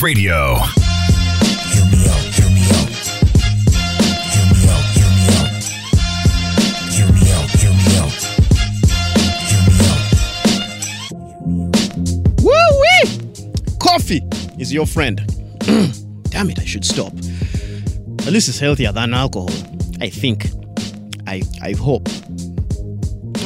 [0.00, 0.56] Dance Radio.
[0.56, 2.88] Hear me out, hear me out.
[4.32, 5.50] Hear me out, hear me out.
[6.90, 8.14] Hear me out, hear me out.
[9.50, 10.02] Hear me out.
[12.42, 13.06] Woo wee!
[13.78, 14.22] Coffee
[14.58, 15.20] is your friend.
[15.60, 16.30] Mm.
[16.30, 17.12] Damn it, I should stop.
[18.26, 19.50] At least it's healthier than alcohol.
[20.00, 20.46] I think.
[21.26, 22.08] I I hope.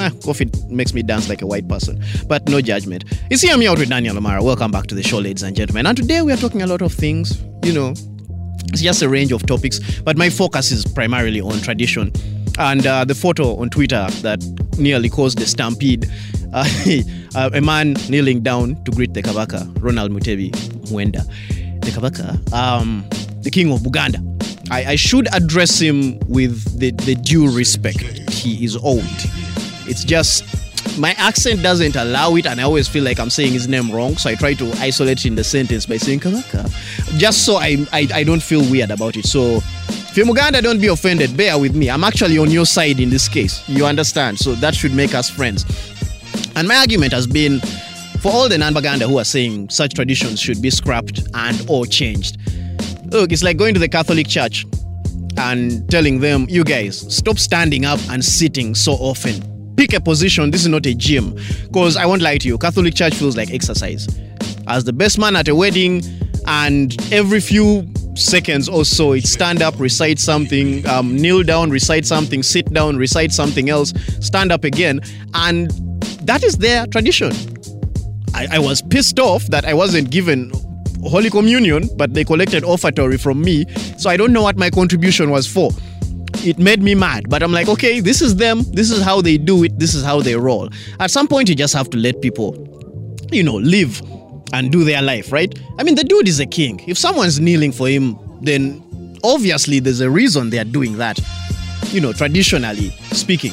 [0.04, 3.04] Ah, coffee makes me dance like a white person, but no judgment.
[3.30, 4.42] It's hear me out with Daniel Omara.
[4.42, 5.86] Welcome back to the show, ladies and gentlemen.
[5.86, 7.42] And today we are talking a lot of things.
[7.64, 7.94] You know,
[8.68, 12.12] it's just a range of topics, but my focus is primarily on tradition.
[12.58, 14.44] And uh, the photo on Twitter that
[14.76, 16.04] nearly caused the stampede
[16.52, 20.50] uh, a man kneeling down to greet the Kabaka, Ronald Mutebi
[20.90, 21.24] Muwenda.
[21.80, 23.08] The Kabaka, um,
[23.40, 24.20] the king of Buganda.
[24.70, 29.43] I, I should address him with the, the due respect he is owed.
[29.86, 30.44] It's just
[30.98, 34.16] my accent doesn't allow it, and I always feel like I'm saying his name wrong.
[34.16, 36.68] So I try to isolate in the sentence by saying Kabaka,
[37.18, 39.26] just so I, I, I don't feel weird about it.
[39.26, 39.56] So
[39.88, 41.36] if you're Muganda, don't be offended.
[41.36, 41.90] Bear with me.
[41.90, 43.66] I'm actually on your side in this case.
[43.68, 44.38] You understand?
[44.38, 45.64] So that should make us friends.
[46.56, 47.60] And my argument has been
[48.20, 52.38] for all the non-Baganda who are saying such traditions should be scrapped and or changed.
[53.06, 54.64] Look, it's like going to the Catholic Church
[55.36, 59.53] and telling them, you guys, stop standing up and sitting so often.
[59.76, 60.50] Pick a position.
[60.50, 61.34] This is not a gym.
[61.64, 64.06] Because I won't lie to you, Catholic Church feels like exercise.
[64.66, 66.02] As the best man at a wedding,
[66.46, 72.06] and every few seconds or so, it's stand up, recite something, um, kneel down, recite
[72.06, 75.00] something, sit down, recite something else, stand up again.
[75.34, 75.70] And
[76.22, 77.32] that is their tradition.
[78.34, 80.52] I, I was pissed off that I wasn't given
[81.02, 83.66] Holy Communion, but they collected offertory from me,
[83.98, 85.70] so I don't know what my contribution was for.
[86.44, 89.38] It made me mad, but I'm like, okay, this is them, this is how they
[89.38, 90.68] do it, this is how they roll.
[91.00, 92.54] At some point, you just have to let people,
[93.32, 94.02] you know, live
[94.52, 95.58] and do their life, right?
[95.78, 96.84] I mean, the dude is a king.
[96.86, 101.18] If someone's kneeling for him, then obviously there's a reason they are doing that,
[101.92, 103.52] you know, traditionally speaking.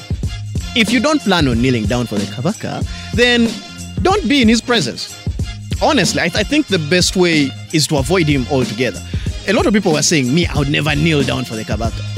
[0.75, 3.47] If you don't plan on kneeling down for the Kabaka, then
[4.03, 5.17] don't be in his presence.
[5.81, 9.01] Honestly, I, I think the best way is to avoid him altogether.
[9.47, 12.10] A lot of people were saying, me, I would never kneel down for the Kabaka.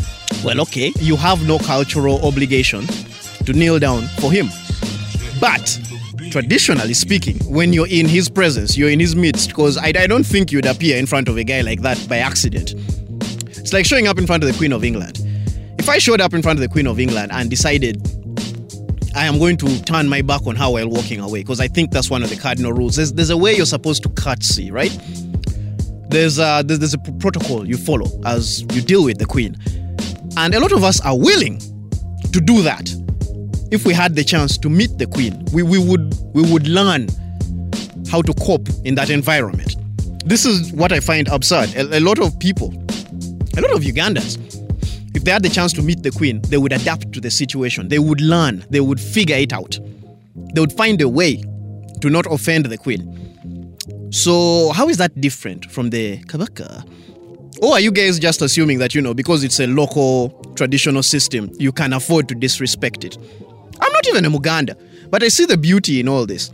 [0.44, 2.86] Well, okay, you have no cultural obligation
[3.46, 4.50] to kneel down for him.
[5.40, 5.80] But
[6.32, 10.26] traditionally speaking, when you're in his presence, you're in his midst, because I, I don't
[10.26, 12.74] think you'd appear in front of a guy like that by accident.
[13.58, 15.22] It's like showing up in front of the Queen of England.
[15.80, 18.06] If I showed up in front of the Queen of England and decided
[19.16, 21.92] I am going to turn my back on her while walking away, because I think
[21.92, 22.98] that's one of the cardinal rules.
[22.98, 24.98] There's, there's a way you're supposed to curtsy, right?
[26.10, 29.56] There's a, there's, there's a protocol you follow as you deal with the Queen.
[30.36, 31.60] And a lot of us are willing
[32.32, 32.94] to do that.
[33.72, 37.08] If we had the chance to meet the Queen, we, we, would, we would learn
[38.10, 39.76] how to cope in that environment.
[40.26, 41.76] This is what I find absurd.
[41.76, 42.74] A, a lot of people,
[43.58, 44.38] a lot of Ugandans,
[45.16, 47.88] if they had the chance to meet the Queen, they would adapt to the situation.
[47.88, 49.80] They would learn, they would figure it out.
[50.54, 51.44] They would find a way
[52.02, 53.02] to not offend the Queen.
[54.12, 56.88] So, how is that different from the Kabaka?
[57.64, 61.50] Or are you guys just assuming that, you know, because it's a local traditional system,
[61.58, 63.18] you can afford to disrespect it?
[63.80, 64.76] I'm not even a Muganda,
[65.10, 66.52] but I see the beauty in all this.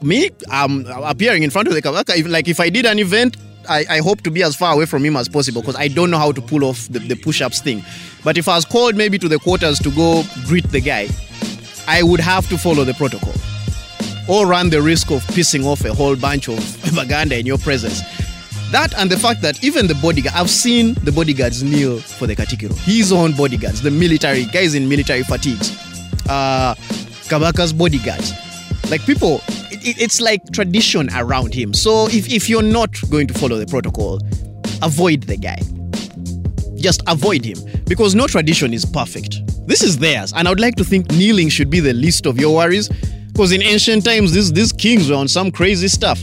[0.00, 3.36] Me, um, appearing in front of the Kabaka, like if I did an event,
[3.68, 6.10] I, I hope to be as far away from him as possible because I don't
[6.10, 7.84] know how to pull off the, the push ups thing.
[8.24, 11.08] But if I was called maybe to the quarters to go greet the guy,
[11.86, 13.34] I would have to follow the protocol
[14.30, 16.56] or run the risk of pissing off a whole bunch of
[16.94, 18.00] Baganda in your presence.
[18.72, 22.34] That and the fact that even the bodyguard, I've seen the bodyguards kneel for the
[22.34, 22.76] Katikiro.
[22.78, 25.70] His own bodyguards, the military guys in military fatigues,
[26.28, 26.74] uh,
[27.28, 28.32] Kabaka's bodyguards.
[28.90, 29.40] Like people,
[29.70, 31.72] it, it- it's like tradition around him.
[31.74, 34.20] So if, if you're not going to follow the protocol,
[34.82, 35.60] avoid the guy.
[36.76, 39.40] Just avoid him because no tradition is perfect.
[39.66, 42.38] This is theirs, and I would like to think kneeling should be the least of
[42.38, 42.88] your worries
[43.32, 46.22] because in ancient times, these, these kings were on some crazy stuff.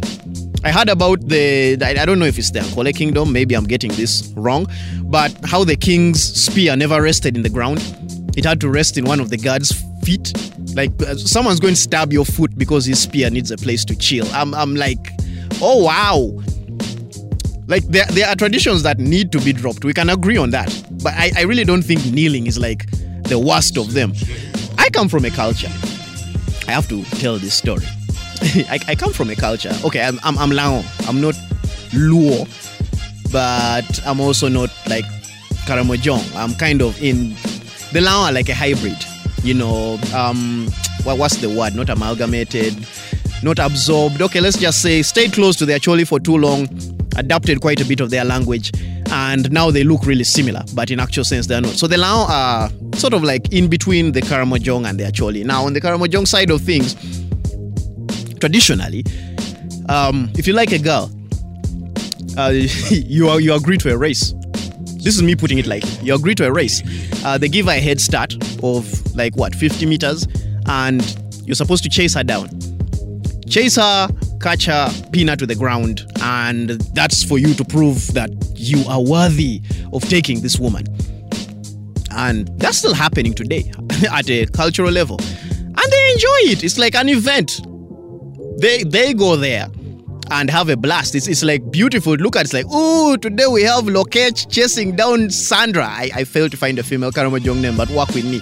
[0.66, 3.92] I heard about the, I don't know if it's the Ankole kingdom, maybe I'm getting
[3.92, 4.66] this wrong,
[5.04, 7.80] but how the king's spear never rested in the ground.
[8.38, 9.74] It had to rest in one of the guards'
[10.04, 10.32] feet.
[10.74, 13.96] Like uh, someone's going to stab your foot because his spear needs a place to
[13.96, 14.26] chill.
[14.34, 15.10] I'm, I'm like,
[15.62, 16.42] oh wow.
[17.68, 19.84] Like there, there are traditions that need to be dropped.
[19.84, 20.70] We can agree on that.
[21.04, 22.90] But I, I really don't think kneeling is like
[23.24, 24.14] the worst of them.
[24.78, 25.72] I come from a culture.
[26.68, 27.86] I have to tell this story.
[28.70, 29.72] I, I come from a culture.
[29.86, 30.84] Okay, I'm I'm, I'm Lao.
[31.08, 31.34] I'm not
[31.92, 32.46] Luo,
[33.32, 35.06] but I'm also not like
[35.66, 36.36] Karamojong.
[36.36, 37.36] I'm kind of in
[37.94, 38.98] the Lao are like a hybrid.
[39.44, 40.68] You know, um,
[41.04, 41.76] what, what's the word?
[41.76, 42.76] Not amalgamated,
[43.44, 44.22] not absorbed.
[44.22, 46.68] Okay, let's just say stayed close to the Acholi for too long,
[47.16, 48.72] adapted quite a bit of their language,
[49.10, 51.74] and now they look really similar, but in actual sense they're not.
[51.76, 55.46] So they now are sort of like in between the Karamojong and the Acholi.
[55.46, 56.96] Now on the Karamojong side of things,
[58.44, 59.06] traditionally,
[59.88, 61.10] um, if you like a girl,
[62.38, 62.50] uh,
[62.90, 64.34] you are, you agree to a race.
[64.98, 66.84] This is me putting it like you agree to a race.
[67.24, 70.28] Uh, they give her a head start of like what 50 meters,
[70.66, 71.02] and
[71.46, 72.50] you're supposed to chase her down.
[73.48, 74.10] Chase her,
[74.42, 78.84] catch her, pin her to the ground, and that's for you to prove that you
[78.90, 79.62] are worthy
[79.94, 80.86] of taking this woman.
[82.12, 83.72] And that's still happening today
[84.12, 86.66] at a cultural level, and they enjoy it.
[86.66, 87.62] It's like an event.
[88.58, 89.70] They they go there
[90.32, 91.16] and have a blast.
[91.16, 92.14] It's, it's like beautiful.
[92.14, 95.86] Look at it, it's like, oh, today we have Lokech chasing down Sandra.
[95.86, 98.42] I, I failed to find a female Karamojong name, but work with me.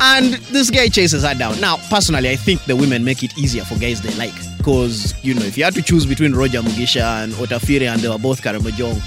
[0.00, 1.58] And this guy chases her down.
[1.60, 4.34] Now, personally, I think the women make it easier for guys they like.
[4.58, 8.08] Because, you know, if you had to choose between Roger Mugisha and Otafiire and they
[8.08, 9.00] were both Karamojong,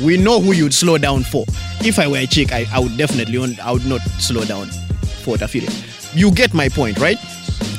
[0.04, 1.44] we know who you'd slow down for.
[1.80, 4.66] If I were a chick, I, I would definitely, I would not slow down
[5.22, 5.70] for Otafiire.
[6.16, 7.18] You get my point, right?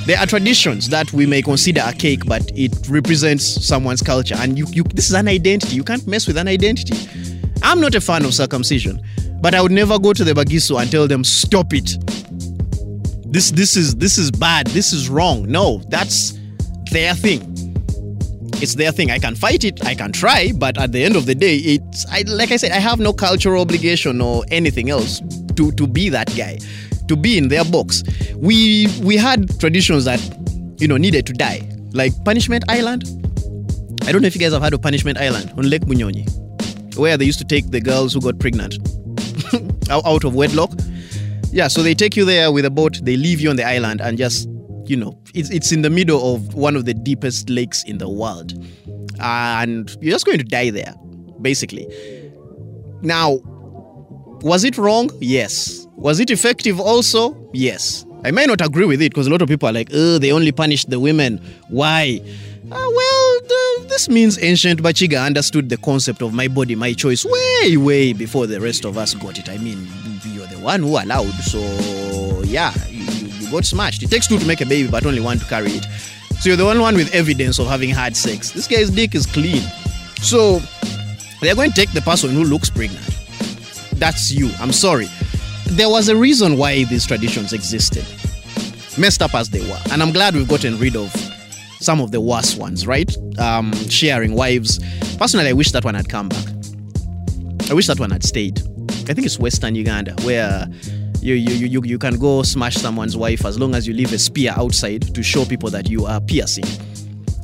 [0.05, 4.35] There are traditions that we may consider archaic, but it represents someone's culture.
[4.37, 5.75] And you, you, this is an identity.
[5.75, 6.95] You can't mess with an identity.
[7.63, 9.01] I'm not a fan of circumcision,
[9.41, 11.97] but I would never go to the Bagisu and tell them, stop it.
[13.31, 14.67] This, this, is, this is bad.
[14.67, 15.47] This is wrong.
[15.47, 16.37] No, that's
[16.91, 17.41] their thing.
[18.61, 19.09] It's their thing.
[19.09, 19.83] I can fight it.
[19.85, 22.71] I can try, but at the end of the day, it's I, like I said.
[22.71, 25.19] I have no cultural obligation or anything else
[25.55, 26.59] to to be that guy
[27.07, 28.03] to be in their box.
[28.35, 30.19] We we had traditions that
[30.77, 33.03] you know needed to die, like Punishment Island.
[34.03, 37.17] I don't know if you guys have heard of Punishment Island on Lake Bunyonyi, where
[37.17, 38.77] they used to take the girls who got pregnant
[39.89, 40.71] out of wedlock.
[41.51, 44.01] Yeah, so they take you there with a boat, they leave you on the island,
[44.01, 44.47] and just
[44.85, 48.09] you know, it's it's in the middle of one of the deepest lakes in the
[48.09, 48.53] world,
[49.19, 50.93] and you're just going to die there,
[51.41, 51.87] basically.
[53.01, 53.39] Now,
[54.41, 55.09] was it wrong?
[55.19, 55.84] Yes.
[55.95, 57.49] Was it effective also?
[57.53, 58.05] Yes.
[58.23, 60.31] I may not agree with it because a lot of people are like, oh, they
[60.31, 61.39] only punished the women.
[61.69, 62.19] Why?
[62.65, 67.23] Uh, well, the, this means ancient Bachiga understood the concept of my body, my choice
[67.23, 69.47] way, way before the rest of us got it.
[69.47, 69.87] I mean,
[70.25, 74.01] you're the one who allowed, so yeah, you, you, you got smashed.
[74.01, 75.85] It takes two to make a baby, but only one to carry it.
[76.39, 78.51] So you're the only one with evidence of having had sex.
[78.51, 79.61] This guy's dick is clean.
[80.21, 80.59] So
[81.41, 83.05] they're going to take the person who looks pregnant.
[83.93, 84.49] That's you.
[84.59, 85.07] I'm sorry.
[85.67, 88.05] There was a reason why these traditions existed,
[88.97, 89.79] messed up as they were.
[89.91, 91.11] And I'm glad we've gotten rid of
[91.79, 93.15] some of the worst ones, right?
[93.37, 94.79] Um, sharing wives.
[95.17, 96.45] Personally, I wish that one had come back.
[97.69, 98.59] I wish that one had stayed.
[99.09, 100.67] I think it's Western Uganda where
[101.19, 104.19] you, you, you, you can go smash someone's wife as long as you leave a
[104.19, 106.65] spear outside to show people that you are piercing.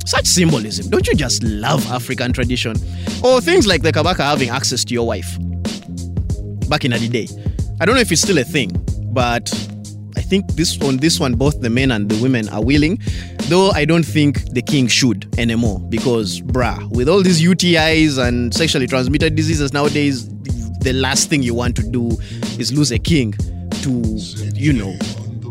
[0.06, 0.90] Such symbolism.
[0.90, 2.76] Don't you just love African tradition?
[3.24, 5.36] Or things like the Kabaka having access to your wife
[6.68, 7.28] back in the day.
[7.82, 8.70] I don't know if it's still a thing,
[9.12, 9.50] but
[10.16, 13.00] I think this on this one, both the men and the women are willing.
[13.48, 18.54] Though I don't think the king should anymore because, brah, with all these UTIs and
[18.54, 20.28] sexually transmitted diseases nowadays,
[20.78, 22.10] the last thing you want to do
[22.56, 23.32] is lose a king
[23.82, 23.90] to,
[24.54, 24.96] you know,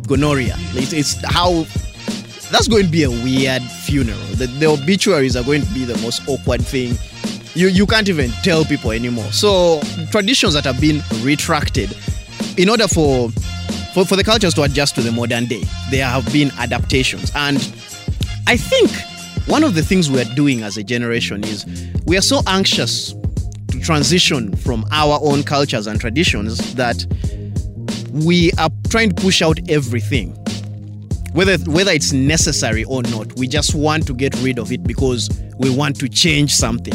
[0.07, 0.55] gonorrhea.
[0.71, 1.65] It's, it's how
[2.49, 4.17] that's going to be a weird funeral.
[4.35, 6.97] The, the obituaries are going to be the most awkward thing.
[7.55, 9.29] You you can't even tell people anymore.
[9.33, 11.93] So traditions that have been retracted
[12.57, 13.29] in order for
[13.93, 17.31] for, for the cultures to adjust to the modern day, there have been adaptations.
[17.35, 17.57] And
[18.47, 18.89] I think
[19.47, 21.65] one of the things we're doing as a generation is
[22.05, 23.13] we are so anxious
[23.71, 27.05] to transition from our own cultures and traditions that
[28.11, 30.35] we are trying to push out everything.
[31.33, 35.29] Whether, whether it's necessary or not, we just want to get rid of it because
[35.57, 36.93] we want to change something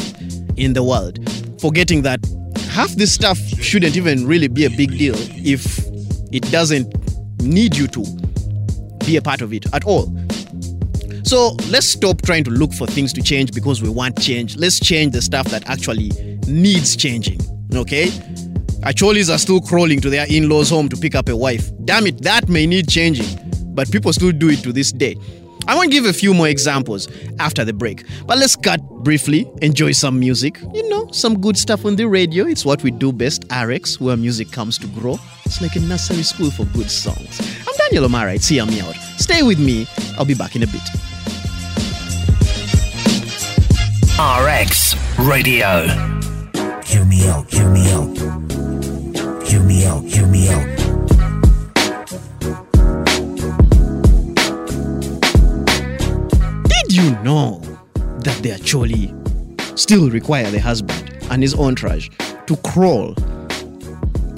[0.57, 1.19] in the world,
[1.59, 2.19] forgetting that
[2.77, 5.79] half this stuff shouldn't even really be a big deal if
[6.31, 6.87] it doesn't
[7.41, 8.05] need you to
[9.03, 10.15] be a part of it at all.
[11.23, 14.57] So let's stop trying to look for things to change because we want change.
[14.57, 16.11] Let's change the stuff that actually
[16.47, 17.39] needs changing.
[17.73, 18.09] Okay?
[18.85, 21.71] Acholis are still crawling to their in law's home to pick up a wife.
[21.83, 23.25] Damn it, that may need changing.
[23.73, 25.15] But people still do it to this day.
[25.67, 27.09] I want to give a few more examples
[27.39, 28.05] after the break.
[28.25, 30.59] But let's cut briefly, enjoy some music.
[30.73, 32.45] You know, some good stuff on the radio.
[32.45, 35.17] It's what we do best, RX, where music comes to grow.
[35.45, 37.41] It's like a nursery school for good songs.
[37.67, 38.35] I'm Daniel Omara.
[38.35, 38.95] It's Hear Me Out.
[39.17, 39.85] Stay with me.
[40.17, 40.81] I'll be back in a bit.
[44.17, 45.85] RX Radio.
[46.85, 48.17] Hear me out, hear me out.
[49.45, 50.66] Hear me out, hear me out.
[57.27, 57.59] Know
[58.23, 59.11] that the Acholi
[59.77, 62.07] still require the husband and his entourage
[62.45, 63.13] to crawl,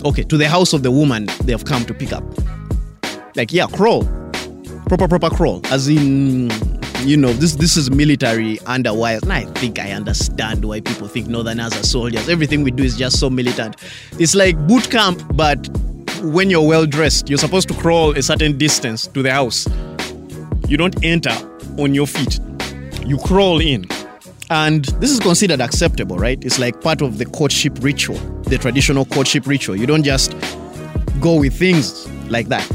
[0.05, 2.23] okay, to the house of the woman they have come to pick up.
[3.35, 4.05] Like, yeah, crawl.
[4.87, 5.61] Proper, proper crawl.
[5.65, 6.49] As in,
[7.01, 9.21] you know, this this is military underwires.
[9.21, 12.27] And I think I understand why people think Northerners are soldiers.
[12.27, 13.75] Everything we do is just so militant.
[14.13, 15.59] It's like boot camp, but
[16.23, 19.67] when you're well dressed, you're supposed to crawl a certain distance to the house.
[20.67, 21.35] You don't enter
[21.77, 22.39] on your feet,
[23.09, 23.85] you crawl in.
[24.51, 26.43] And this is considered acceptable, right?
[26.45, 29.75] It's like part of the courtship ritual, the traditional courtship ritual.
[29.75, 30.35] You don't just
[31.19, 32.67] go with things like that.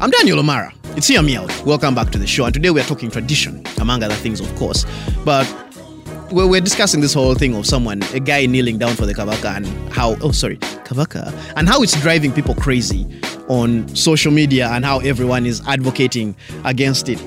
[0.00, 0.72] I'm Daniel Omara.
[0.96, 1.50] It's Hear Me Out.
[1.66, 2.44] Welcome back to the show.
[2.44, 4.86] And today we're talking tradition, among other things, of course.
[5.24, 5.44] But
[6.30, 9.66] we're discussing this whole thing of someone, a guy kneeling down for the kavaka and
[9.92, 15.00] how, oh, sorry, kavaka, and how it's driving people crazy on social media and how
[15.00, 17.20] everyone is advocating against it.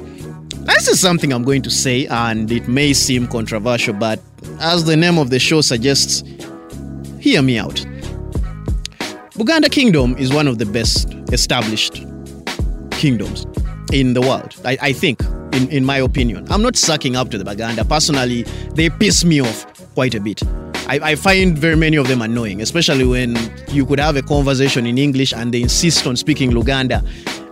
[0.67, 4.19] This is something I'm going to say, and it may seem controversial, but
[4.59, 6.23] as the name of the show suggests,
[7.19, 7.85] hear me out.
[9.31, 12.03] Buganda Kingdom is one of the best established
[12.91, 13.45] kingdoms
[13.93, 14.55] in the world.
[14.65, 16.45] I, I think, in, in my opinion.
[16.51, 17.85] I'm not sucking up to the Baganda.
[17.85, 18.43] Personally,
[18.73, 20.43] they piss me off quite a bit.
[20.89, 23.37] I, I find very many of them annoying, especially when
[23.69, 27.03] you could have a conversation in English and they insist on speaking Luganda.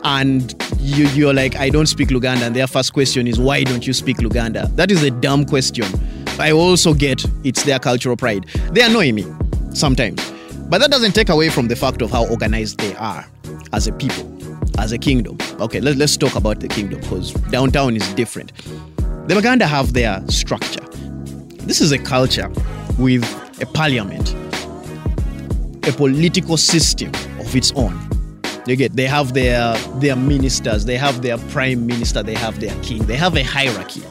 [0.06, 2.44] And you, you're like, I don't speak Luganda.
[2.44, 4.74] And their first question is, why don't you speak Luganda?
[4.76, 5.86] That is a dumb question.
[6.40, 8.46] I also get it's their cultural pride.
[8.72, 9.26] They annoy me
[9.74, 10.22] sometimes.
[10.70, 13.26] But that doesn't take away from the fact of how organized they are
[13.74, 14.32] as a people
[14.78, 15.38] as a kingdom.
[15.60, 18.52] Okay, let, let's talk about the kingdom because downtown is different.
[19.28, 20.86] The Baganda have their structure.
[21.62, 22.50] This is a culture
[23.00, 23.24] with
[23.62, 24.36] a parliament,
[25.88, 27.10] a political system
[27.40, 28.05] of its own.
[28.66, 32.76] You get they have their their ministers, they have their prime minister, they have their
[32.82, 34.02] king, they have a hierarchy.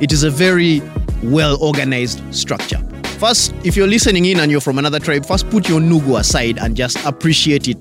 [0.00, 0.82] It is a very
[1.22, 2.78] well organized structure.
[3.18, 6.58] First, if you're listening in and you're from another tribe, first put your nugu aside
[6.58, 7.78] and just appreciate it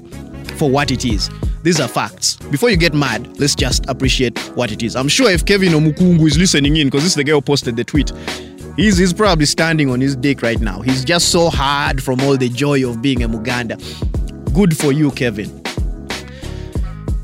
[0.56, 1.30] for what it is.
[1.64, 2.38] These are facts.
[2.50, 4.96] Before you get mad, let's just appreciate what it is.
[4.96, 7.76] I'm sure if Kevin Omukungu is listening in, because this is the guy who posted
[7.76, 8.12] the tweet,
[8.78, 10.82] he's, he's probably standing on his dick right now.
[10.82, 13.78] He's just so hard from all the joy of being a Muganda.
[14.54, 15.61] Good for you, Kevin.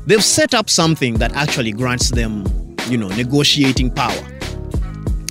[0.08, 2.46] They've set up something that actually grants them,
[2.88, 4.16] you know, negotiating power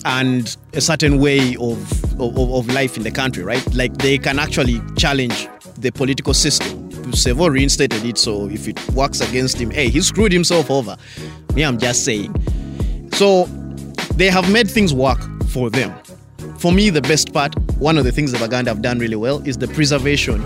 [0.05, 3.73] and a certain way of, of, of life in the country, right?
[3.73, 6.91] Like they can actually challenge the political system.
[7.13, 10.95] Sevo reinstated it, so if it works against him, hey, he screwed himself over.
[11.55, 12.35] Me, I'm just saying.
[13.13, 13.45] So
[14.13, 15.17] they have made things work
[15.47, 15.91] for them.
[16.59, 19.41] For me, the best part, one of the things the Baganda have done really well
[19.43, 20.45] is the preservation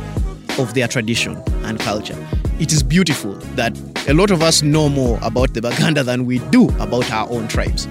[0.58, 1.36] of their tradition
[1.66, 2.16] and culture.
[2.62, 3.76] It is beautiful that
[4.08, 7.48] a lot of us know more about the Baganda than we do about our own
[7.48, 7.88] tribes.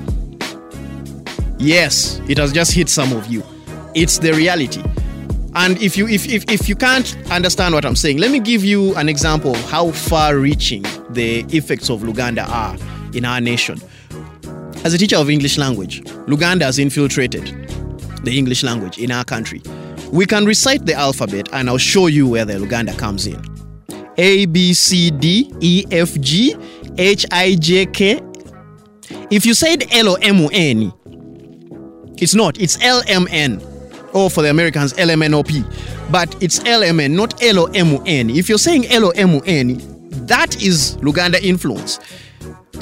[1.59, 3.43] Yes, it has just hit some of you.
[3.97, 4.81] It's the reality.
[5.57, 8.63] And if you if, if, if you can't understand what I'm saying, let me give
[8.63, 12.77] you an example of how far reaching the effects of Luganda are
[13.13, 13.81] in our nation.
[14.85, 17.47] As a teacher of English language, Luganda has infiltrated
[18.23, 19.63] the English language in our country.
[20.13, 23.50] We can recite the alphabet and I'll show you where the Luganda comes in.
[24.21, 26.55] A B C D E F G
[26.99, 28.21] H I J K.
[29.31, 30.93] If you said L O M O N,
[32.19, 33.63] it's not, it's L M N
[34.13, 35.65] or for the Americans, LMNOP.
[36.11, 38.37] But it's LMN, not LOMN.
[38.37, 42.01] If you're saying LOMN, that is Luganda influence.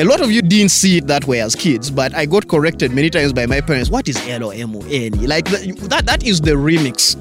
[0.00, 2.92] A lot of you didn't see it that way as kids, but I got corrected
[2.92, 3.90] many times by my parents.
[3.90, 5.26] What is LOMN?
[5.26, 7.16] Like that, that is the remix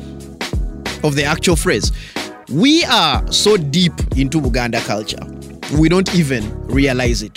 [1.04, 1.92] of the actual phrase.
[2.50, 5.20] We are so deep into Uganda culture,
[5.78, 7.34] we don't even realize it.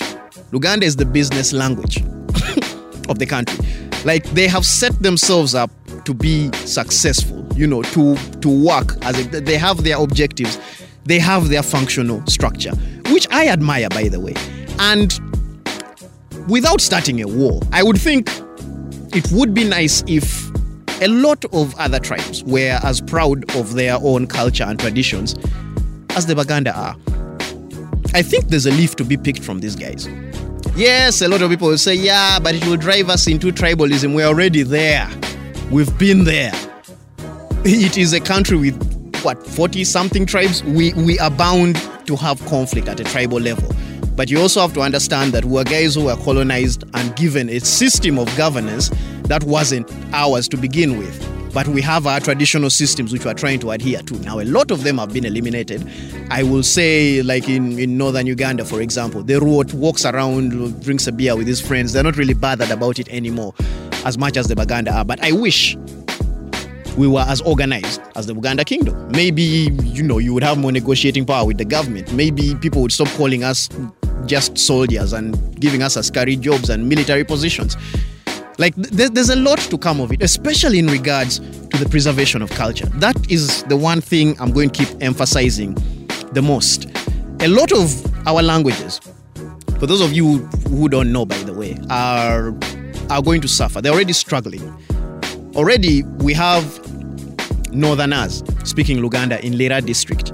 [0.52, 1.97] Luganda is the business language
[3.09, 3.59] of the country.
[4.05, 5.69] Like they have set themselves up
[6.05, 10.61] to be successful, you know, to to work as a, they have their objectives,
[11.05, 12.71] they have their functional structure,
[13.11, 14.35] which I admire by the way.
[14.79, 15.19] And
[16.49, 18.31] without starting a war, I would think
[19.12, 20.50] it would be nice if
[21.00, 25.35] a lot of other tribes were as proud of their own culture and traditions
[26.11, 26.97] as the Baganda are.
[28.12, 30.09] I think there's a leaf to be picked from these guys.
[30.76, 34.14] Yes, a lot of people will say, yeah, but it will drive us into tribalism.
[34.14, 35.09] We're already there.
[35.71, 36.52] We've been there.
[37.62, 40.64] It is a country with what 40 something tribes.
[40.64, 41.76] We we are bound
[42.07, 43.71] to have conflict at a tribal level.
[44.16, 47.61] But you also have to understand that we're guys who were colonized and given a
[47.61, 48.90] system of governance
[49.30, 51.26] that wasn't ours to begin with.
[51.54, 54.14] But we have our traditional systems which we're trying to adhere to.
[54.20, 55.88] Now, a lot of them have been eliminated.
[56.30, 61.06] I will say, like in, in northern Uganda, for example, the Ruot walks around, drinks
[61.06, 61.92] a beer with his friends.
[61.92, 63.54] They're not really bothered about it anymore.
[64.04, 65.76] as much as the Baganda are, but I wish
[66.96, 69.10] we were as organized as the Uganda kingdom.
[69.12, 72.12] Maybe, you know, you would have more negotiating power with the government.
[72.12, 73.68] Maybe people would stop calling us
[74.26, 77.76] just soldiers and giving us askari jobs and military positions.
[78.61, 82.43] Like, th- there's a lot to come of it, especially in regards to the preservation
[82.43, 82.85] of culture.
[82.97, 85.75] That is the one thing I'm going to keep emphasizing
[86.33, 86.85] the most.
[87.40, 87.88] A lot of
[88.26, 89.00] our languages,
[89.79, 92.55] for those of you who don't know, by the way, are
[93.09, 93.81] are going to suffer.
[93.81, 94.62] They're already struggling.
[95.57, 96.62] Already, we have
[97.73, 100.33] Northerners speaking Luganda in Lira district.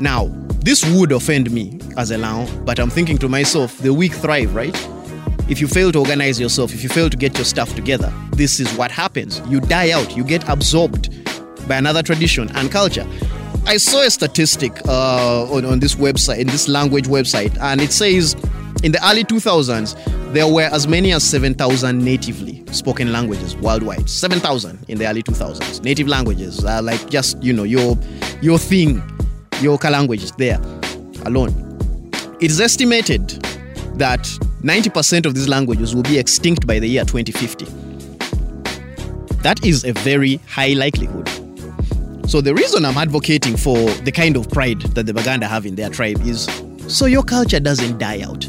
[0.00, 0.28] Now,
[0.60, 4.54] this would offend me as a Lao, but I'm thinking to myself, the weak thrive,
[4.54, 4.74] right?
[5.48, 8.60] If you fail to organize yourself, if you fail to get your stuff together, this
[8.60, 9.40] is what happens.
[9.48, 11.08] You die out, you get absorbed
[11.66, 13.06] by another tradition and culture.
[13.64, 17.92] I saw a statistic uh, on, on this website, in this language website, and it
[17.92, 18.34] says
[18.82, 24.08] in the early 2000s, there were as many as 7,000 natively spoken languages worldwide.
[24.08, 25.82] 7,000 in the early 2000s.
[25.82, 27.96] Native languages are like just, you know, your,
[28.42, 29.02] your thing,
[29.62, 30.60] your language is there
[31.24, 31.54] alone.
[32.40, 33.28] It is estimated
[33.96, 34.28] that
[34.62, 37.64] 90% of these languages will be extinct by the year 2050.
[39.42, 41.28] That is a very high likelihood.
[42.28, 45.76] So the reason I'm advocating for the kind of pride that the Baganda have in
[45.76, 46.48] their tribe is
[46.88, 48.48] so your culture doesn't die out.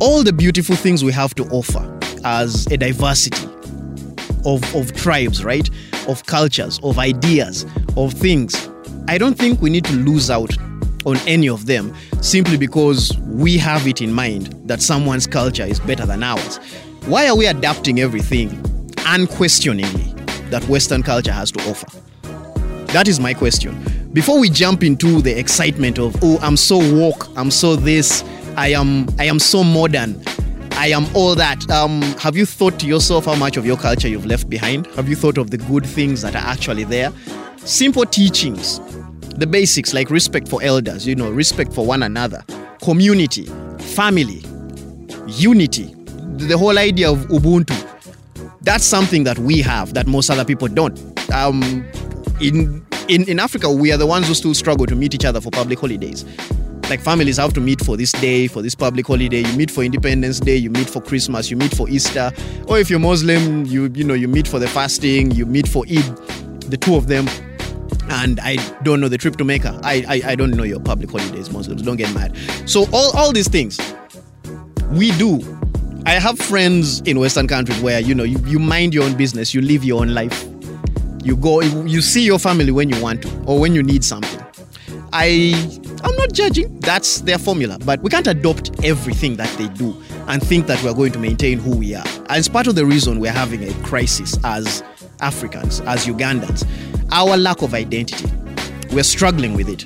[0.00, 3.46] All the beautiful things we have to offer as a diversity
[4.44, 5.68] of, of tribes, right?
[6.08, 7.64] Of cultures, of ideas,
[7.96, 8.68] of things.
[9.06, 10.50] I don't think we need to lose out
[11.04, 15.80] on any of them simply because we have it in mind that someone's culture is
[15.80, 16.58] better than ours.
[17.06, 18.50] Why are we adapting everything
[19.06, 20.14] unquestioningly
[20.50, 21.86] that Western culture has to offer?
[22.92, 23.80] That is my question.
[24.12, 28.24] Before we jump into the excitement of, oh, I'm so woke, I'm so this,
[28.56, 30.20] I am I am so modern,
[30.72, 31.70] I am all that.
[31.70, 34.86] Um, have you thought to yourself how much of your culture you've left behind?
[34.96, 37.12] Have you thought of the good things that are actually there?
[37.58, 38.80] Simple teachings,
[39.40, 42.44] the basics like respect for elders, you know, respect for one another,
[42.82, 43.46] community,
[43.78, 44.44] family,
[45.26, 45.94] unity,
[46.36, 47.74] the whole idea of Ubuntu.
[48.60, 50.98] That's something that we have that most other people don't.
[51.32, 51.86] Um,
[52.42, 55.40] in, in in Africa, we are the ones who still struggle to meet each other
[55.40, 56.26] for public holidays.
[56.90, 59.38] Like families have to meet for this day, for this public holiday.
[59.40, 62.30] You meet for Independence Day, you meet for Christmas, you meet for Easter.
[62.68, 65.86] Or if you're Muslim, you you know you meet for the fasting, you meet for
[65.88, 66.04] Eid.
[66.68, 67.26] The two of them
[68.10, 69.80] and I don't know the trip to Mecca.
[69.82, 71.82] I, I I don't know your public holidays, Muslims.
[71.82, 72.36] Don't get mad.
[72.66, 73.78] So all all these things
[74.90, 75.40] we do.
[76.06, 79.54] I have friends in Western countries where you know you, you mind your own business,
[79.54, 80.46] you live your own life.
[81.22, 84.42] You go, you see your family when you want to or when you need something.
[85.12, 85.52] I
[86.02, 86.80] I'm not judging.
[86.80, 89.94] That's their formula, but we can't adopt everything that they do
[90.28, 92.06] and think that we're going to maintain who we are.
[92.28, 94.82] And it's part of the reason we're having a crisis as
[95.20, 96.66] Africans, as Ugandans.
[97.12, 98.30] Our lack of identity.
[98.92, 99.84] We're struggling with it.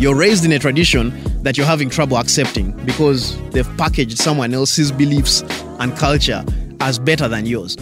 [0.00, 1.12] You're raised in a tradition
[1.42, 5.42] that you're having trouble accepting because they've packaged someone else's beliefs
[5.78, 6.44] and culture
[6.80, 7.76] as better than yours.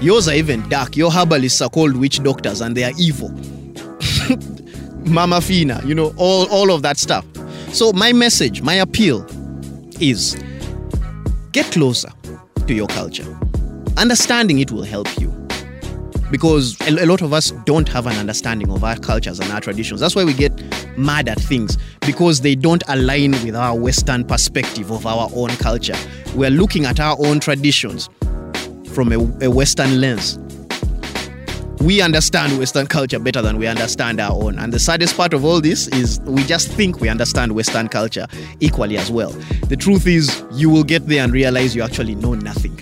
[0.00, 0.96] Yours are even dark.
[0.96, 3.30] Your herbalists are called witch doctors and they are evil.
[5.06, 7.24] Mama Fina, you know, all, all of that stuff.
[7.72, 9.26] So, my message, my appeal
[10.00, 10.36] is
[11.52, 12.10] get closer
[12.66, 13.26] to your culture.
[13.96, 15.30] Understanding it will help you
[16.30, 20.00] because a, lot of us don't have an understanding of our cultures and our traditions.
[20.00, 20.52] That's why we get
[20.98, 25.96] mad at things because they don't align with our Western perspective of our own culture.
[26.34, 28.08] We're looking at our own traditions
[28.92, 30.38] from a, a Western lens.
[31.80, 34.58] We understand Western culture better than we understand our own.
[34.58, 38.26] And the saddest part of all this is we just think we understand Western culture
[38.60, 39.32] equally as well.
[39.68, 42.78] The truth is, you will get there and realize you actually know nothing.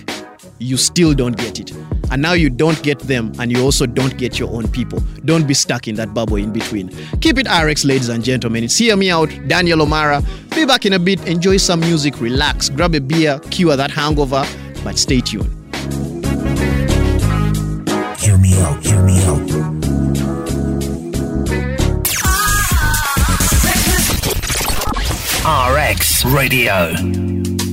[0.59, 1.73] You still don't get it.
[2.13, 4.99] And now you don't get them, and you also don't get your own people.
[5.25, 6.89] Don't be stuck in that bubble in between.
[7.21, 8.63] Keep it RX, ladies and gentlemen.
[8.63, 10.23] It's Hear Me Out, Daniel Omara.
[10.51, 11.27] Be back in a bit.
[11.27, 14.45] Enjoy some music, relax, grab a beer, cure that hangover,
[14.83, 15.49] but stay tuned.
[18.19, 19.41] Hear me out, hear me out.
[25.73, 26.93] RX Radio.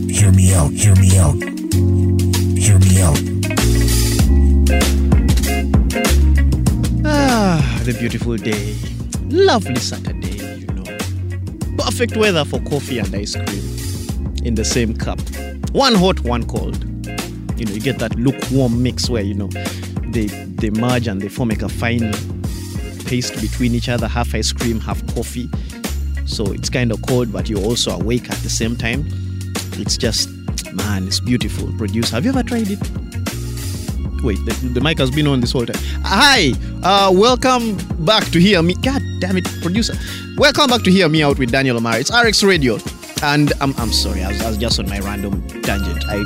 [0.09, 1.35] Hear me out, hear me out.
[2.57, 3.30] Hear me out.
[7.33, 8.77] Ah, the beautiful day.
[9.29, 10.83] Lovely Saturday, you know.
[11.77, 15.21] Perfect weather for coffee and ice cream in the same cup.
[15.71, 16.83] One hot, one cold.
[17.57, 19.47] You know, you get that lukewarm mix where, you know,
[20.09, 22.13] they they merge and they form like a fine
[23.07, 25.49] paste between each other, half ice cream, half coffee.
[26.27, 29.07] So it's kind of cold, but you're also awake at the same time.
[29.75, 30.29] It's just,
[30.73, 31.73] man, it's beautiful.
[31.79, 32.11] Produce.
[32.11, 32.81] Have you ever tried it?
[34.23, 35.81] Wait, the, the mic has been on this whole time.
[36.05, 36.53] Hi,
[36.83, 38.75] uh, welcome back to Hear Me.
[38.75, 39.95] God damn it, producer.
[40.37, 41.99] Welcome back to Hear Me Out with Daniel Omar.
[41.99, 42.79] It's RX Radio.
[43.23, 46.05] And I'm, I'm sorry, I was, I was just on my random tangent.
[46.07, 46.23] I,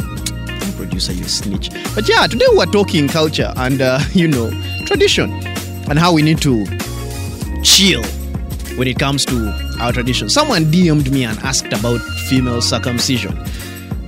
[0.76, 1.70] producer, you snitch.
[1.94, 4.50] But yeah, today we're talking culture and, uh, you know,
[4.86, 5.32] tradition
[5.88, 6.66] and how we need to
[7.62, 8.02] chill
[8.76, 10.28] when it comes to our tradition.
[10.28, 13.38] Someone DM'd me and asked about female circumcision.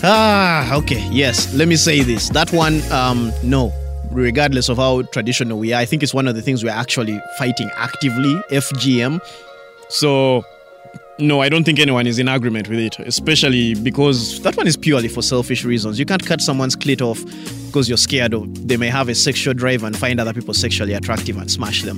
[0.03, 1.07] Ah, okay.
[1.11, 2.29] Yes, let me say this.
[2.31, 3.73] That one, um, no.
[4.13, 7.21] Regardless of how traditional we are, I think it's one of the things we're actually
[7.39, 9.21] fighting actively, FGM.
[9.89, 10.45] So,
[11.19, 14.77] no, I don't think anyone is in agreement with it, especially because that one is
[14.77, 15.99] purely for selfish reasons.
[15.99, 17.25] You can't cut someone's clit off
[17.67, 20.93] because you're scared of they may have a sexual drive and find other people sexually
[20.93, 21.97] attractive and smash them.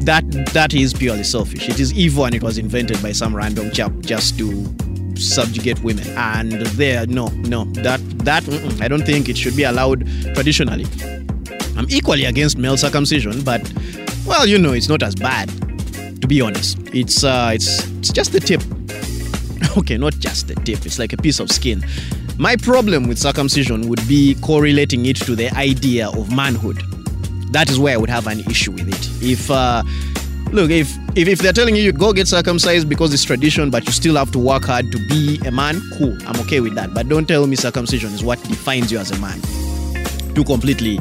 [0.00, 1.68] That that is purely selfish.
[1.68, 4.64] It is evil and it was invented by some random chap just to
[5.18, 6.06] subjugate women.
[6.16, 10.86] And there, no, no, that that mm-mm, I don't think it should be allowed traditionally.
[11.76, 13.62] I'm equally against male circumcision, but
[14.26, 15.48] well, you know, it's not as bad.
[16.20, 18.62] To be honest, it's uh, it's it's just the tip.
[19.76, 20.86] Okay, not just the tip.
[20.86, 21.84] It's like a piece of skin.
[22.38, 26.82] My problem with circumcision would be correlating it to the idea of manhood.
[27.52, 29.22] That is where I would have an issue with it.
[29.22, 29.82] If uh,
[30.52, 33.86] look, if, if if they're telling you you go get circumcised because it's tradition, but
[33.86, 36.16] you still have to work hard to be a man, cool.
[36.26, 36.94] I'm okay with that.
[36.94, 39.40] But don't tell me circumcision is what defines you as a man.
[40.34, 40.98] Two completely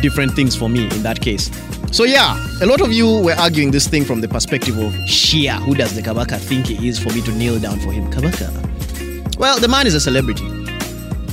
[0.00, 1.50] different things for me in that case.
[1.92, 5.62] So yeah, a lot of you were arguing this thing from the perspective of Shia.
[5.62, 8.10] Who does the Kabaka think he is for me to kneel down for him?
[8.10, 9.36] Kabaka.
[9.38, 10.44] Well, the man is a celebrity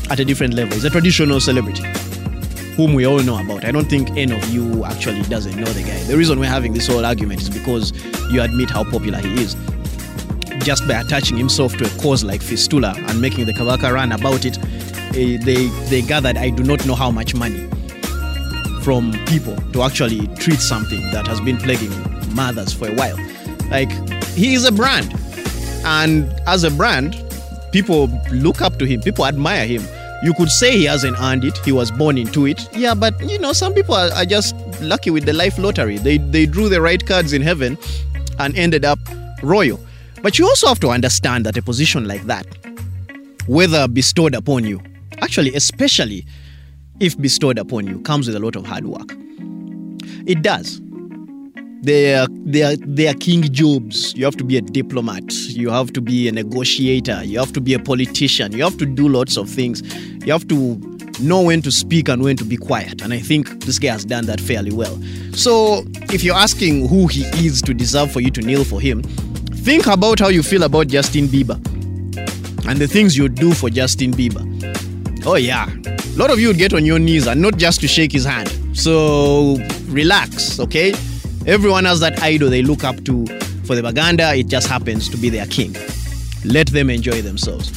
[0.09, 0.73] at a different level.
[0.73, 1.83] He's a traditional celebrity
[2.75, 3.65] whom we all know about.
[3.65, 6.01] I don't think any of you actually doesn't know the guy.
[6.03, 7.93] The reason we're having this whole argument is because
[8.31, 9.55] you admit how popular he is.
[10.59, 14.45] Just by attaching himself to a cause like Fistula and making the Kabaka run about
[14.45, 14.57] it,
[15.15, 17.69] eh, they, they gathered I do not know how much money
[18.81, 21.91] from people to actually treat something that has been plaguing
[22.33, 23.17] mothers for a while.
[23.69, 23.91] Like,
[24.33, 25.13] he is a brand.
[25.85, 27.23] And as a brand,
[27.71, 29.83] people look up to him, people admire him.
[30.23, 32.69] You could say he hasn't earned it, he was born into it.
[32.73, 35.97] Yeah, but you know, some people are, are just lucky with the life lottery.
[35.97, 37.77] They, they drew the right cards in heaven
[38.39, 38.99] and ended up
[39.41, 39.79] royal.
[40.21, 42.45] But you also have to understand that a position like that,
[43.47, 44.81] whether bestowed upon you,
[45.21, 46.25] actually, especially
[47.01, 49.13] if bestowed upon you, comes with a lot of hard work.
[50.25, 50.79] It does.
[51.83, 54.15] They are, they are, they are king jobs.
[54.15, 55.33] You have to be a diplomat.
[55.49, 57.21] You have to be a negotiator.
[57.25, 58.53] You have to be a politician.
[58.53, 59.83] You have to do lots of things.
[60.25, 60.79] You have to
[61.19, 63.01] know when to speak and when to be quiet.
[63.01, 64.97] And I think this guy has done that fairly well.
[65.33, 69.03] So if you're asking who he is to deserve for you to kneel for him,
[69.03, 71.57] think about how you feel about Justin Bieber
[72.65, 74.45] and the things you do for Justin Bieber.
[75.25, 75.69] Oh, yeah.
[75.85, 78.23] A lot of you would get on your knees and not just to shake his
[78.23, 78.49] hand.
[78.71, 79.57] So
[79.89, 80.93] relax, okay?
[81.45, 83.25] Everyone has that idol they look up to.
[83.65, 85.75] For the Baganda, it just happens to be their king.
[86.45, 87.71] Let them enjoy themselves.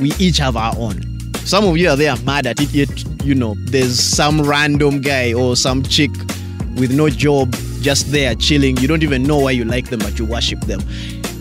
[0.00, 1.02] We each have our own.
[1.38, 5.32] Some of you are there mad at it, yet, you know, there's some random guy
[5.32, 6.10] or some chick
[6.76, 8.76] with no job just there chilling.
[8.76, 10.80] You don't even know why you like them, but you worship them.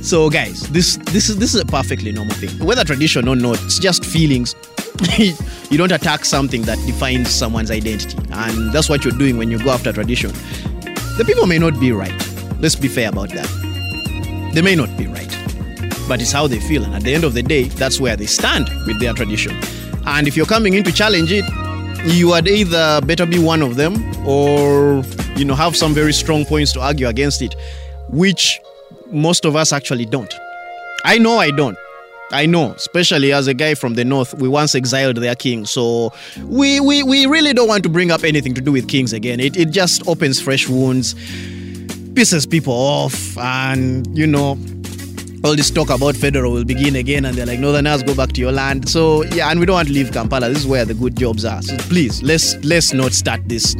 [0.01, 2.49] So, guys, this this is this is a perfectly normal thing.
[2.65, 4.55] Whether tradition or not, it's just feelings.
[5.17, 9.63] you don't attack something that defines someone's identity, and that's what you're doing when you
[9.63, 10.31] go after tradition.
[11.17, 12.13] The people may not be right.
[12.59, 13.47] Let's be fair about that.
[14.53, 15.29] They may not be right,
[16.07, 18.27] but it's how they feel, and at the end of the day, that's where they
[18.27, 19.59] stand with their tradition.
[20.05, 21.45] And if you're coming in to challenge it,
[22.05, 23.95] you had either better be one of them
[24.27, 25.03] or
[25.35, 27.55] you know have some very strong points to argue against it,
[28.09, 28.59] which
[29.11, 30.33] most of us actually don't.
[31.03, 31.77] I know I don't.
[32.31, 36.11] I know, especially as a guy from the north, we once exiled their king, so
[36.43, 39.39] we, we, we really don't want to bring up anything to do with kings again.
[39.39, 41.13] It, it just opens fresh wounds,
[42.13, 44.57] pisses people off, and you know,
[45.45, 48.41] all this talk about federal will begin again, and they're like, Northerners, go back to
[48.41, 48.89] your land.
[48.89, 50.49] So yeah, and we don't want to leave Kampala.
[50.49, 51.61] This is where the good jobs are.
[51.61, 53.73] So please, let's let's not start this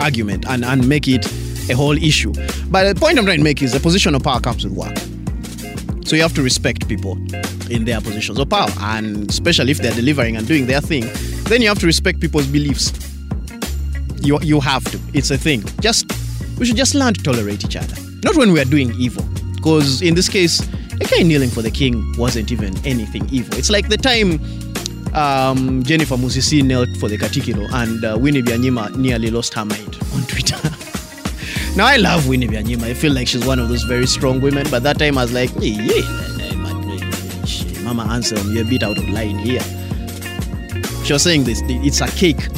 [0.00, 1.24] argument and, and make it
[1.70, 2.32] a whole issue.
[2.68, 4.96] But the point I'm trying to make is the position of power comes with work.
[6.04, 7.16] So you have to respect people
[7.72, 11.04] in their positions of power, and especially if they're delivering and doing their thing,
[11.44, 12.92] then you have to respect people's beliefs.
[14.20, 15.00] You you have to.
[15.14, 15.64] It's a thing.
[15.80, 16.06] Just
[16.58, 17.96] we should just learn to tolerate each other.
[18.22, 19.24] Not when we are doing evil,
[19.56, 20.60] because in this case,
[21.00, 23.58] a guy kneeling for the king wasn't even anything evil.
[23.58, 24.40] It's like the time
[25.14, 29.98] um, Jennifer Musisi knelt for the Katikiro and uh, Winnie Byanyima nearly lost her mind
[30.14, 30.56] on Twitter.
[31.76, 32.84] now I love Winnie Byanyima.
[32.84, 35.32] I feel like she's one of those very strong women, but that time I was
[35.32, 36.02] like, yeah,
[37.82, 39.62] Mama Anselm, you're a bit out of line here.
[41.04, 42.48] She was saying this, it's a cake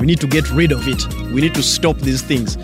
[0.00, 1.06] We need to get rid of it.
[1.32, 2.56] We need to stop these things.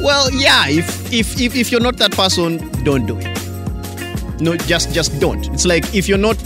[0.00, 4.40] Well, yeah, if if if, if you're not that person, don't do it.
[4.40, 5.46] No, just just don't.
[5.52, 6.38] It's like if you're not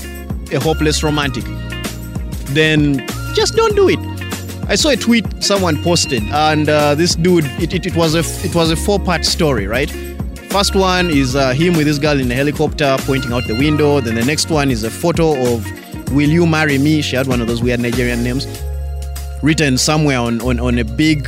[0.52, 1.44] a hopeless romantic,
[2.54, 3.98] then just don't do it.
[4.68, 8.24] I saw a tweet someone posted, and uh, this dude, it, it, it was a
[8.44, 9.90] it was a four part story, right?
[10.52, 14.00] First one is uh, him with this girl in a helicopter pointing out the window.
[14.00, 15.66] Then the next one is a photo of
[16.12, 18.46] "Will you marry me?" She had one of those weird Nigerian names
[19.42, 21.26] written somewhere on, on, on a big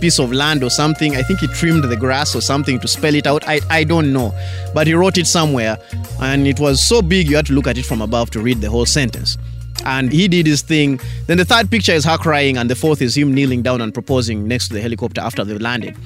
[0.00, 1.14] piece of land or something.
[1.14, 3.46] I think he trimmed the grass or something to spell it out.
[3.46, 4.34] I, I don't know.
[4.74, 5.78] But he wrote it somewhere
[6.20, 8.60] and it was so big you had to look at it from above to read
[8.60, 9.38] the whole sentence.
[9.86, 10.98] And he did his thing.
[11.28, 13.94] Then the third picture is her crying, and the fourth is him kneeling down and
[13.94, 15.96] proposing next to the helicopter after they've landed.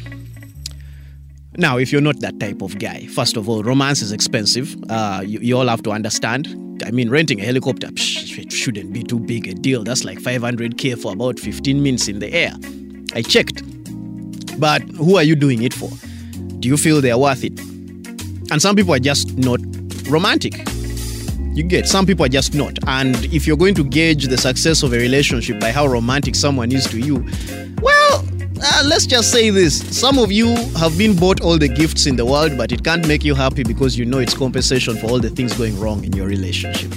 [1.59, 4.77] Now, if you're not that type of guy, first of all, romance is expensive.
[4.89, 6.47] Uh, you, you all have to understand.
[6.87, 9.83] I mean, renting a helicopter psh, it shouldn't be too big a deal.
[9.83, 12.53] That's like 500k for about 15 minutes in the air.
[13.13, 13.65] I checked.
[14.61, 15.91] But who are you doing it for?
[16.61, 17.59] Do you feel they're worth it?
[18.53, 19.59] And some people are just not
[20.09, 20.55] romantic.
[21.55, 22.79] You get some people are just not.
[22.87, 26.71] And if you're going to gauge the success of a relationship by how romantic someone
[26.71, 27.27] is to you,
[27.83, 27.98] well,
[28.63, 29.79] uh, let's just say this.
[29.99, 33.07] Some of you have been bought all the gifts in the world, but it can't
[33.07, 36.13] make you happy because you know it's compensation for all the things going wrong in
[36.13, 36.93] your relationship.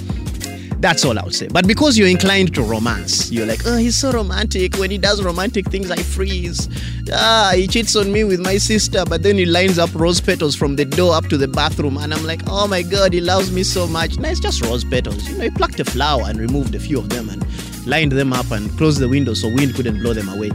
[0.82, 1.46] That's all I would say.
[1.46, 4.76] But because you're inclined to romance, you're like, oh, he's so romantic.
[4.78, 6.68] When he does romantic things, I freeze.
[7.12, 10.56] Ah, he cheats on me with my sister, but then he lines up rose petals
[10.56, 13.52] from the door up to the bathroom, and I'm like, oh my god, he loves
[13.52, 14.18] me so much.
[14.18, 15.28] No, it's just rose petals.
[15.28, 17.46] You know, he plucked a flower and removed a few of them and
[17.86, 20.50] lined them up and closed the window so wind couldn't blow them away.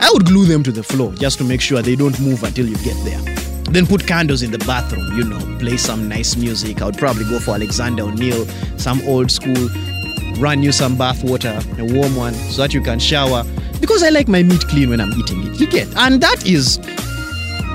[0.00, 2.66] I would glue them to the floor just to make sure they don't move until
[2.66, 3.20] you get there.
[3.72, 6.80] Then put candles in the bathroom, you know, play some nice music.
[6.80, 9.68] I would probably go for Alexander O'Neal, some old school,
[10.38, 13.44] run you some bath water, a warm one, so that you can shower.
[13.80, 15.60] Because I like my meat clean when I'm eating it.
[15.60, 16.78] You get, and that is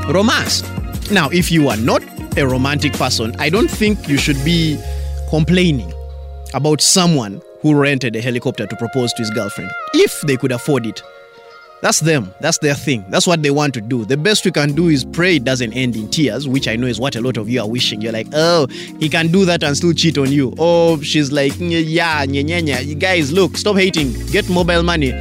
[0.10, 0.64] romance.
[1.12, 2.02] Now, if you are not
[2.38, 4.80] a romantic person, I don't think you should be
[5.30, 5.94] complaining
[6.54, 10.86] about someone who rented a helicopter to propose to his girlfriend if they could afford
[10.86, 11.04] it.
[11.82, 12.32] That's them.
[12.40, 13.04] That's their thing.
[13.10, 14.06] That's what they want to do.
[14.06, 16.86] The best we can do is pray it doesn't end in tears, which I know
[16.86, 18.02] is what a lot of you are wishing.
[18.02, 18.68] You're like, oh,
[19.00, 20.54] he can do that and still cheat on you.
[20.60, 22.86] Oh, she's like, yeah, yeah, yeah, nya.
[22.86, 24.14] You guys, look, stop hating.
[24.28, 25.14] Get mobile money.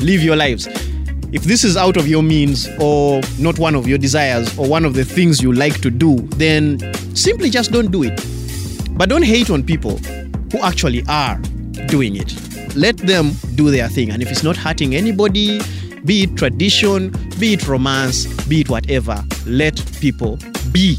[0.00, 0.66] Live your lives.
[1.32, 4.84] If this is out of your means or not one of your desires or one
[4.84, 6.78] of the things you like to do, then
[7.16, 8.20] simply just don't do it.
[8.98, 11.38] But don't hate on people who actually are
[11.86, 12.34] doing it.
[12.76, 14.10] Let them do their thing.
[14.10, 15.62] And if it's not hurting anybody,
[16.04, 20.38] be it tradition, be it romance, be it whatever, let people
[20.72, 20.98] be.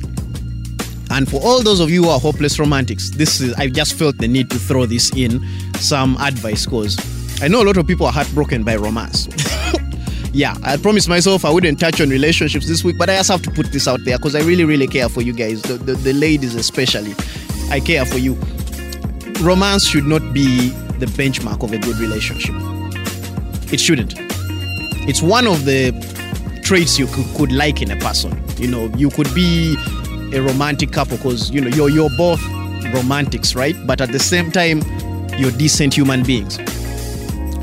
[1.09, 4.17] And for all those of you who are hopeless romantics, this is I just felt
[4.17, 6.97] the need to throw this in some advice because
[7.41, 9.27] I know a lot of people are heartbroken by romance.
[10.33, 13.41] yeah, I promised myself I wouldn't touch on relationships this week, but I just have
[13.43, 15.93] to put this out there because I really, really care for you guys, the, the,
[15.93, 17.13] the ladies especially.
[17.69, 18.35] I care for you.
[19.41, 22.55] Romance should not be the benchmark of a good relationship.
[23.71, 24.32] It shouldn't.
[25.05, 25.91] It's one of the
[26.63, 28.41] traits you could, could like in a person.
[28.57, 29.75] You know, you could be
[30.33, 32.41] a romantic couple because you know you're you're both
[32.93, 33.75] romantics, right?
[33.85, 34.81] But at the same time,
[35.37, 36.57] you're decent human beings.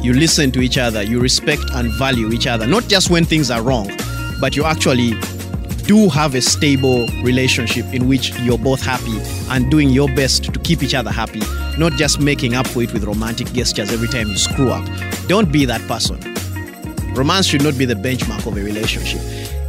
[0.05, 3.51] You listen to each other, you respect and value each other, not just when things
[3.51, 3.91] are wrong,
[4.41, 5.13] but you actually
[5.85, 9.19] do have a stable relationship in which you're both happy
[9.51, 11.41] and doing your best to keep each other happy,
[11.79, 14.87] not just making up for it with romantic gestures every time you screw up.
[15.27, 16.30] Don't be that person.
[17.15, 19.21] Romance should not be the benchmark of a relationship.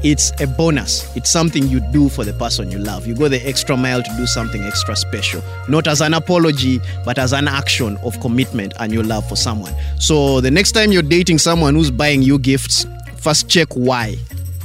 [0.04, 1.16] It's a bonus.
[1.16, 3.06] It's something you do for the person you love.
[3.06, 7.18] You go the extra mile to do something extra special, not as an apology, but
[7.18, 9.74] as an action of commitment and your love for someone.
[10.00, 12.86] So the next time you're dating someone who's buying you gifts,
[13.18, 14.16] first check why.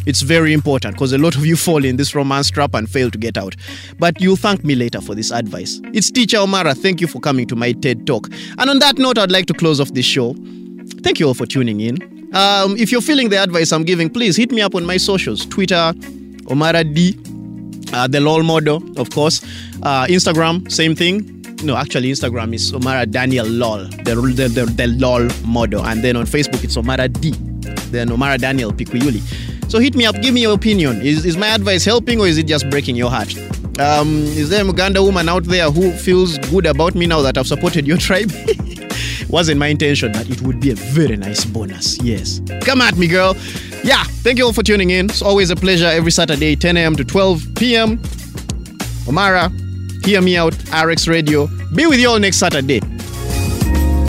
[0.06, 3.10] It's very important because a lot of you fall in this romance trap and fail
[3.10, 3.56] to get out.
[3.98, 5.80] But you'll thank me later for this advice.
[5.92, 6.76] It's Teacher Omara.
[6.76, 8.28] Thank you for coming to my TED Talk.
[8.58, 10.34] And on that note, I'd like to close off this show.
[11.02, 12.15] Thank you all for tuning in.
[12.36, 15.46] Um, if you're feeling the advice I'm giving, please hit me up on my socials
[15.46, 15.94] Twitter,
[16.52, 17.18] Omara D,
[17.94, 19.42] uh, the LOL model, of course.
[19.82, 21.32] Uh, Instagram, same thing.
[21.62, 25.86] No, actually, Instagram is Omara Daniel LOL, the, the, the, the LOL model.
[25.86, 27.30] And then on Facebook, it's Omara D,
[27.90, 29.22] then Omara Daniel Pikuyuli.
[29.70, 31.00] So hit me up, give me your opinion.
[31.00, 33.34] Is, is my advice helping or is it just breaking your heart?
[33.78, 37.38] Um, is there a Uganda woman out there who feels good about me now that
[37.38, 38.30] I've supported your tribe?
[39.28, 42.00] Wasn't my intention, but it would be a very nice bonus.
[42.02, 42.40] Yes.
[42.62, 43.34] Come at me, girl.
[43.82, 45.06] Yeah, thank you all for tuning in.
[45.06, 46.96] It's always a pleasure every Saturday, 10 a.m.
[46.96, 47.98] to 12 p.m.
[49.06, 49.50] Omara,
[50.04, 51.48] hear me out, RX Radio.
[51.74, 52.80] Be with you all next Saturday.